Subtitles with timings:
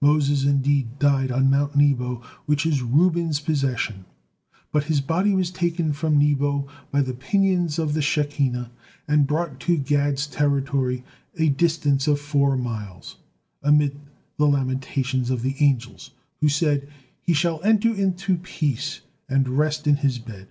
[0.00, 4.06] Moses indeed died on mount Nebo, which is Reuben's possession,
[4.72, 8.70] but his body was taken from Nebo by the pinions of the Shekinah,
[9.06, 11.04] and brought to Gad's territory,
[11.38, 13.16] a distance of four miles,
[13.62, 14.00] amid
[14.38, 16.88] the lamentations of the angels, who said,
[17.20, 20.48] "He shall enter into peace and rest in his bed."